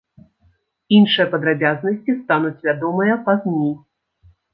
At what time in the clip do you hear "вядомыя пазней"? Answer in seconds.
2.69-3.69